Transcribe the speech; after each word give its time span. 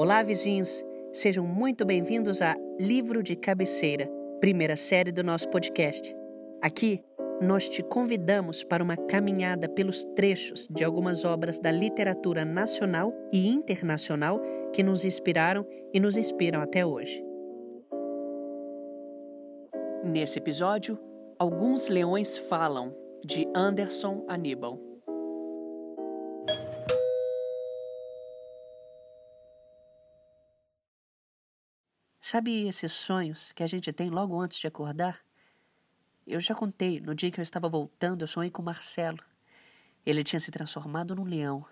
Olá, 0.00 0.22
vizinhos! 0.22 0.86
Sejam 1.12 1.44
muito 1.44 1.84
bem-vindos 1.84 2.40
a 2.40 2.54
Livro 2.78 3.20
de 3.20 3.34
Cabeceira, 3.34 4.08
primeira 4.38 4.76
série 4.76 5.10
do 5.10 5.24
nosso 5.24 5.50
podcast. 5.50 6.14
Aqui, 6.62 7.02
nós 7.42 7.68
te 7.68 7.82
convidamos 7.82 8.62
para 8.62 8.80
uma 8.80 8.96
caminhada 8.96 9.68
pelos 9.68 10.04
trechos 10.14 10.68
de 10.70 10.84
algumas 10.84 11.24
obras 11.24 11.58
da 11.58 11.72
literatura 11.72 12.44
nacional 12.44 13.12
e 13.32 13.48
internacional 13.48 14.40
que 14.72 14.84
nos 14.84 15.04
inspiraram 15.04 15.66
e 15.92 15.98
nos 15.98 16.16
inspiram 16.16 16.60
até 16.60 16.86
hoje. 16.86 17.20
Nesse 20.04 20.38
episódio, 20.38 20.96
Alguns 21.40 21.88
Leões 21.88 22.38
Falam, 22.38 22.94
de 23.24 23.48
Anderson 23.52 24.24
Aníbal. 24.28 24.87
Sabe 32.20 32.66
esses 32.66 32.92
sonhos 32.92 33.52
que 33.52 33.62
a 33.62 33.66
gente 33.66 33.92
tem 33.92 34.10
logo 34.10 34.38
antes 34.40 34.58
de 34.58 34.66
acordar? 34.66 35.20
Eu 36.26 36.40
já 36.40 36.54
contei, 36.54 37.00
no 37.00 37.14
dia 37.14 37.30
que 37.30 37.40
eu 37.40 37.42
estava 37.42 37.68
voltando, 37.68 38.22
eu 38.22 38.26
sonhei 38.26 38.50
com 38.50 38.60
Marcelo. 38.60 39.18
Ele 40.04 40.24
tinha 40.24 40.40
se 40.40 40.50
transformado 40.50 41.14
num 41.14 41.24
leão. 41.24 41.64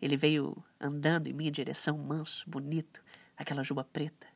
Ele 0.00 0.16
veio 0.16 0.56
andando 0.80 1.26
em 1.26 1.32
minha 1.32 1.50
direção, 1.50 1.98
manso, 1.98 2.48
bonito, 2.48 3.02
aquela 3.36 3.64
juba 3.64 3.84
preta. 3.84 4.26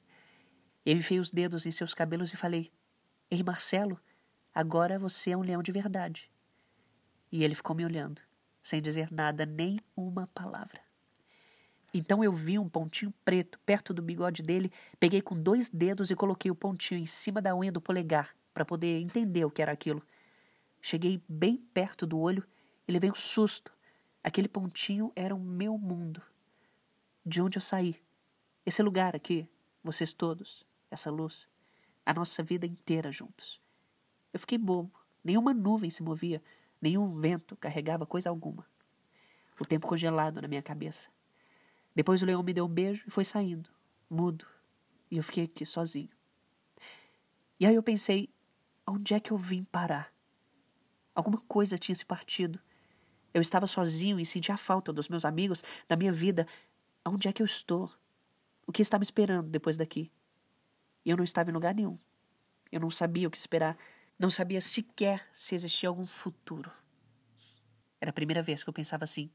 Eu 0.84 0.96
enfiei 0.96 1.20
os 1.20 1.30
dedos 1.30 1.64
em 1.64 1.70
seus 1.70 1.94
cabelos 1.94 2.32
e 2.32 2.36
falei: 2.36 2.70
Ei, 3.30 3.42
Marcelo, 3.42 4.00
agora 4.54 4.98
você 4.98 5.30
é 5.30 5.36
um 5.36 5.42
leão 5.42 5.62
de 5.62 5.72
verdade. 5.72 6.30
E 7.30 7.42
ele 7.44 7.54
ficou 7.54 7.74
me 7.74 7.84
olhando, 7.84 8.20
sem 8.62 8.82
dizer 8.82 9.12
nada, 9.12 9.46
nem 9.46 9.78
uma 9.96 10.26
palavra. 10.28 10.85
Então 11.92 12.22
eu 12.22 12.32
vi 12.32 12.58
um 12.58 12.68
pontinho 12.68 13.12
preto 13.24 13.58
perto 13.60 13.94
do 13.94 14.02
bigode 14.02 14.42
dele, 14.42 14.70
peguei 14.98 15.22
com 15.22 15.40
dois 15.40 15.70
dedos 15.70 16.10
e 16.10 16.16
coloquei 16.16 16.50
o 16.50 16.54
pontinho 16.54 17.00
em 17.00 17.06
cima 17.06 17.40
da 17.40 17.54
unha 17.56 17.72
do 17.72 17.80
polegar 17.80 18.34
para 18.52 18.64
poder 18.64 19.00
entender 19.00 19.44
o 19.44 19.50
que 19.50 19.62
era 19.62 19.72
aquilo. 19.72 20.02
Cheguei 20.80 21.22
bem 21.28 21.56
perto 21.56 22.06
do 22.06 22.18
olho 22.18 22.46
e 22.86 22.92
levei 22.92 23.10
um 23.10 23.14
susto. 23.14 23.72
Aquele 24.22 24.48
pontinho 24.48 25.12
era 25.14 25.34
o 25.34 25.40
meu 25.40 25.78
mundo. 25.78 26.22
De 27.24 27.40
onde 27.40 27.58
eu 27.58 27.62
saí. 27.62 27.96
Esse 28.64 28.82
lugar 28.82 29.14
aqui, 29.14 29.48
vocês 29.82 30.12
todos, 30.12 30.66
essa 30.90 31.10
luz, 31.10 31.48
a 32.04 32.12
nossa 32.14 32.42
vida 32.42 32.66
inteira 32.66 33.10
juntos. 33.10 33.60
Eu 34.32 34.40
fiquei 34.40 34.58
bobo. 34.58 34.92
Nenhuma 35.24 35.52
nuvem 35.52 35.90
se 35.90 36.02
movia, 36.02 36.40
nenhum 36.80 37.18
vento 37.20 37.56
carregava 37.56 38.06
coisa 38.06 38.30
alguma. 38.30 38.64
O 39.58 39.64
tempo 39.64 39.88
congelado 39.88 40.40
na 40.40 40.46
minha 40.46 40.62
cabeça. 40.62 41.08
Depois 41.96 42.22
o 42.22 42.26
leão 42.26 42.42
me 42.42 42.52
deu 42.52 42.66
um 42.66 42.68
beijo 42.68 43.04
e 43.06 43.10
foi 43.10 43.24
saindo, 43.24 43.70
mudo, 44.08 44.46
e 45.10 45.16
eu 45.16 45.22
fiquei 45.22 45.44
aqui 45.44 45.64
sozinho. 45.64 46.10
E 47.58 47.64
aí 47.64 47.74
eu 47.74 47.82
pensei, 47.82 48.28
onde 48.86 49.14
é 49.14 49.18
que 49.18 49.30
eu 49.30 49.38
vim 49.38 49.62
parar? 49.62 50.12
Alguma 51.14 51.40
coisa 51.48 51.78
tinha 51.78 51.94
se 51.94 52.04
partido. 52.04 52.60
Eu 53.32 53.40
estava 53.40 53.66
sozinho 53.66 54.20
e 54.20 54.26
sentia 54.26 54.56
a 54.56 54.58
falta 54.58 54.92
dos 54.92 55.08
meus 55.08 55.24
amigos, 55.24 55.64
da 55.88 55.96
minha 55.96 56.12
vida. 56.12 56.46
Onde 57.02 57.28
é 57.28 57.32
que 57.32 57.40
eu 57.40 57.46
estou? 57.46 57.90
O 58.66 58.72
que 58.72 58.82
está 58.82 58.98
me 58.98 59.02
esperando 59.02 59.48
depois 59.48 59.78
daqui? 59.78 60.12
E 61.02 61.08
eu 61.08 61.16
não 61.16 61.24
estava 61.24 61.48
em 61.48 61.54
lugar 61.54 61.74
nenhum. 61.74 61.96
Eu 62.70 62.80
não 62.80 62.90
sabia 62.90 63.26
o 63.26 63.30
que 63.30 63.38
esperar. 63.38 63.74
Não 64.18 64.28
sabia 64.28 64.60
sequer 64.60 65.26
se 65.32 65.54
existia 65.54 65.88
algum 65.88 66.04
futuro. 66.04 66.70
Era 67.98 68.10
a 68.10 68.14
primeira 68.14 68.42
vez 68.42 68.62
que 68.62 68.68
eu 68.68 68.74
pensava 68.74 69.04
assim, 69.04 69.30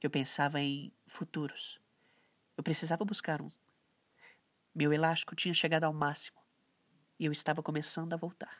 que 0.00 0.06
eu 0.06 0.10
pensava 0.10 0.60
em 0.60 0.92
futuros. 1.06 1.81
Eu 2.62 2.64
precisava 2.64 3.04
buscar 3.04 3.42
um. 3.42 3.50
Meu 4.72 4.92
elástico 4.92 5.34
tinha 5.34 5.52
chegado 5.52 5.82
ao 5.82 5.92
máximo 5.92 6.38
e 7.18 7.24
eu 7.24 7.32
estava 7.32 7.60
começando 7.60 8.12
a 8.12 8.16
voltar. 8.16 8.56